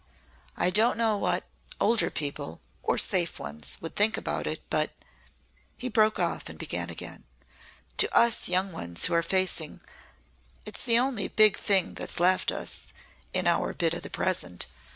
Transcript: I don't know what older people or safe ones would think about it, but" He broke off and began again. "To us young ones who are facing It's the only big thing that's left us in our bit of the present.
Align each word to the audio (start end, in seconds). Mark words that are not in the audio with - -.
I 0.57 0.71
don't 0.71 0.97
know 0.97 1.15
what 1.15 1.43
older 1.79 2.09
people 2.09 2.59
or 2.81 2.97
safe 2.97 3.37
ones 3.37 3.77
would 3.81 3.95
think 3.95 4.17
about 4.17 4.47
it, 4.47 4.63
but" 4.67 4.89
He 5.77 5.89
broke 5.89 6.17
off 6.17 6.49
and 6.49 6.57
began 6.57 6.89
again. 6.89 7.25
"To 7.99 8.17
us 8.17 8.49
young 8.49 8.71
ones 8.71 9.05
who 9.05 9.13
are 9.13 9.21
facing 9.21 9.79
It's 10.65 10.83
the 10.83 10.97
only 10.97 11.27
big 11.27 11.55
thing 11.55 11.93
that's 11.93 12.19
left 12.19 12.51
us 12.51 12.87
in 13.31 13.45
our 13.45 13.73
bit 13.73 13.93
of 13.93 14.01
the 14.01 14.09
present. 14.09 14.65